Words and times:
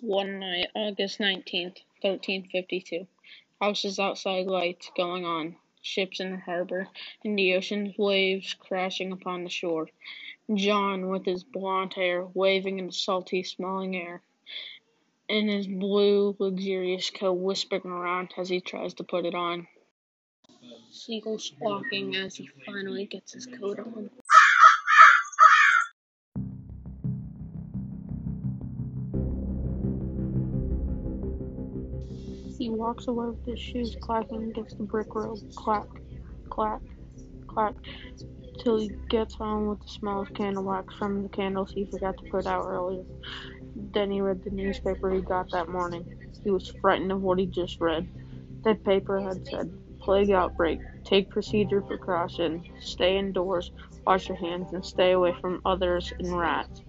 One 0.00 0.38
night, 0.38 0.68
August 0.76 1.18
19th, 1.18 1.82
1352. 2.02 3.08
Houses 3.60 3.98
outside, 3.98 4.46
lights 4.46 4.92
going 4.96 5.24
on, 5.24 5.56
ships 5.82 6.20
in 6.20 6.30
the 6.30 6.36
harbor, 6.36 6.88
and 7.24 7.36
the 7.36 7.54
ocean's 7.54 7.98
waves 7.98 8.54
crashing 8.54 9.10
upon 9.10 9.42
the 9.42 9.50
shore. 9.50 9.88
John, 10.54 11.08
with 11.08 11.26
his 11.26 11.42
blond 11.42 11.94
hair 11.94 12.24
waving 12.24 12.78
in 12.78 12.86
the 12.86 12.92
salty 12.92 13.42
smelling 13.42 13.96
air, 13.96 14.22
and 15.28 15.50
his 15.50 15.66
blue, 15.66 16.36
luxurious 16.38 17.10
coat 17.10 17.32
whispering 17.32 17.86
around 17.86 18.32
as 18.36 18.48
he 18.48 18.60
tries 18.60 18.94
to 18.94 19.04
put 19.04 19.26
it 19.26 19.34
on. 19.34 19.66
Seagull 20.92 21.40
squawking 21.40 22.14
as 22.14 22.36
he 22.36 22.48
finally 22.64 23.06
gets 23.06 23.32
his 23.32 23.46
coat 23.46 23.80
on. 23.80 24.10
He 32.58 32.70
walks 32.70 33.06
away 33.06 33.28
with 33.28 33.46
his 33.46 33.60
shoes 33.60 33.96
clacking 34.00 34.50
against 34.50 34.78
the 34.78 34.84
brick 34.84 35.14
road. 35.14 35.38
Clack, 35.54 35.86
clack, 36.50 36.80
clack, 37.46 37.74
till 38.58 38.80
he 38.80 38.90
gets 39.08 39.36
home 39.36 39.68
with 39.68 39.80
the 39.80 39.88
smell 39.88 40.22
of 40.22 40.34
candle 40.34 40.64
wax 40.64 40.92
from 40.94 41.22
the 41.22 41.28
candles 41.28 41.70
he 41.70 41.84
forgot 41.84 42.16
to 42.18 42.30
put 42.30 42.48
out 42.48 42.66
earlier. 42.66 43.04
Then 43.76 44.10
he 44.10 44.20
read 44.20 44.42
the 44.42 44.50
newspaper 44.50 45.08
he 45.12 45.20
got 45.20 45.52
that 45.52 45.68
morning. 45.68 46.04
He 46.42 46.50
was 46.50 46.72
frightened 46.80 47.12
of 47.12 47.22
what 47.22 47.38
he 47.38 47.46
just 47.46 47.80
read. 47.80 48.08
That 48.64 48.82
paper 48.82 49.20
had 49.20 49.46
said, 49.46 49.72
Plague 50.00 50.30
outbreak. 50.30 50.80
Take 51.04 51.30
procedure 51.30 51.80
precaution. 51.80 52.64
Stay 52.80 53.18
indoors. 53.18 53.70
Wash 54.04 54.28
your 54.28 54.38
hands 54.38 54.72
and 54.72 54.84
stay 54.84 55.12
away 55.12 55.34
from 55.40 55.60
others 55.64 56.12
and 56.18 56.36
rats. 56.36 56.82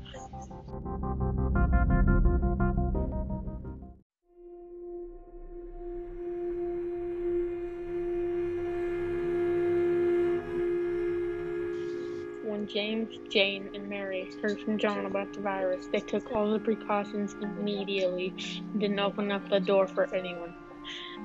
James, 12.70 13.10
Jane, 13.30 13.68
and 13.74 13.90
Mary 13.90 14.30
heard 14.44 14.60
from 14.60 14.78
John 14.78 15.08
about 15.08 15.34
the 15.34 15.42
virus, 15.42 15.88
they 15.92 16.02
took 16.02 16.32
all 16.32 16.52
the 16.52 16.60
precautions 16.60 17.36
immediately 17.42 18.32
and 18.72 18.80
didn't 18.80 19.00
open 19.00 19.32
up 19.32 19.50
the 19.50 19.60
door 19.60 19.88
for 19.88 20.14
anyone. 20.14 20.54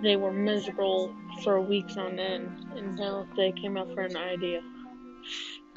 They 0.03 0.17
were 0.17 0.33
miserable 0.33 1.14
for 1.42 1.61
weeks 1.61 1.98
on 1.98 2.19
end 2.19 2.51
until 2.75 3.28
they 3.36 3.53
came 3.53 3.77
up 3.77 3.89
with 3.89 4.11
an 4.11 4.17
idea. 4.17 4.62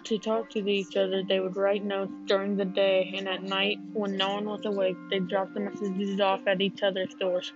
To 0.06 0.18
talk 0.18 0.50
to 0.52 0.60
each 0.70 0.96
other, 0.96 1.22
they 1.22 1.42
would 1.42 1.58
write 1.58 1.84
notes 1.84 2.14
during 2.28 2.56
the 2.56 2.64
day, 2.64 3.12
and 3.14 3.28
at 3.28 3.44
night, 3.44 3.78
when 3.92 4.16
no 4.16 4.36
one 4.36 4.46
was 4.46 4.64
awake, 4.64 4.96
they'd 5.10 5.28
drop 5.28 5.54
the 5.54 5.60
messages 5.60 6.22
off 6.22 6.48
at 6.48 6.62
each 6.62 6.82
other's 6.82 7.14
doors. 7.16 7.52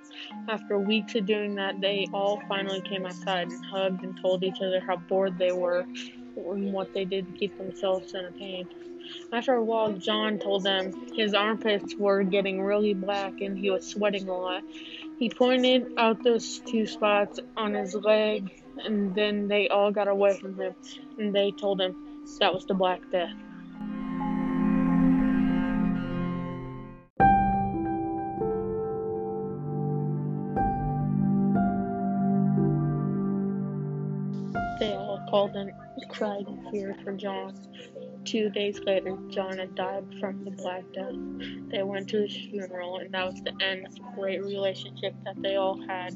After 0.49 0.77
weeks 0.77 1.15
of 1.15 1.25
doing 1.25 1.55
that, 1.55 1.79
they 1.79 2.09
all 2.13 2.41
finally 2.49 2.81
came 2.81 3.05
outside 3.05 3.47
and 3.47 3.65
hugged 3.65 4.03
and 4.03 4.19
told 4.21 4.43
each 4.43 4.59
other 4.61 4.81
how 4.85 4.97
bored 4.97 5.37
they 5.37 5.53
were 5.53 5.85
and 6.35 6.73
what 6.73 6.93
they 6.93 7.05
did 7.05 7.27
to 7.27 7.33
keep 7.33 7.57
themselves 7.57 8.13
entertained. 8.15 8.67
After 9.31 9.53
a 9.53 9.63
while, 9.63 9.93
John 9.93 10.39
told 10.39 10.63
them 10.63 10.91
his 11.15 11.33
armpits 11.33 11.97
were 11.97 12.23
getting 12.23 12.61
really 12.61 12.93
black 12.93 13.41
and 13.41 13.57
he 13.57 13.69
was 13.69 13.85
sweating 13.85 14.27
a 14.27 14.37
lot. 14.37 14.63
He 15.19 15.29
pointed 15.29 15.87
out 15.97 16.23
those 16.23 16.61
two 16.67 16.87
spots 16.87 17.39
on 17.55 17.73
his 17.73 17.93
leg, 17.93 18.49
and 18.85 19.13
then 19.13 19.47
they 19.47 19.67
all 19.67 19.91
got 19.91 20.07
away 20.07 20.37
from 20.39 20.55
him, 20.55 20.73
and 21.17 21.33
they 21.33 21.51
told 21.51 21.79
him 21.79 21.95
that 22.39 22.53
was 22.53 22.65
the 22.65 22.73
Black 22.73 23.01
Death. 23.11 23.29
They 34.79 34.93
all 34.93 35.23
called 35.29 35.55
and 35.55 35.71
cried 36.09 36.47
in 36.47 36.71
fear 36.71 36.95
for 37.03 37.13
John. 37.13 37.55
Two 38.23 38.49
days 38.49 38.79
later, 38.85 39.17
John 39.29 39.57
had 39.57 39.75
died 39.75 40.05
from 40.19 40.45
the 40.45 40.51
Black 40.51 40.83
Death. 40.93 41.15
They 41.71 41.83
went 41.83 42.09
to 42.09 42.21
his 42.21 42.35
funeral, 42.35 42.97
and 42.97 43.13
that 43.13 43.31
was 43.31 43.41
the 43.41 43.53
end 43.63 43.87
of 43.87 43.95
the 43.95 44.03
great 44.15 44.43
relationship 44.43 45.15
that 45.25 45.41
they 45.41 45.55
all 45.55 45.81
had. 45.87 46.15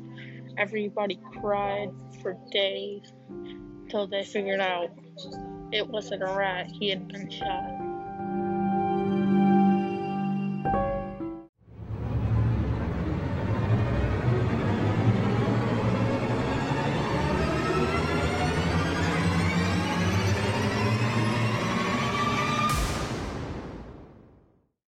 Everybody 0.57 1.19
cried 1.39 1.89
for 2.21 2.37
days 2.51 3.11
till 3.89 4.07
they 4.07 4.23
figured 4.23 4.59
out 4.59 4.89
it 5.71 5.87
wasn't 5.87 6.23
a 6.23 6.27
rat, 6.27 6.67
he 6.67 6.89
had 6.89 7.07
been 7.07 7.29
shot. 7.29 7.94